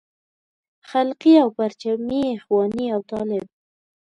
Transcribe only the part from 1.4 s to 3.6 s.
او پرچمي اخواني او طالب.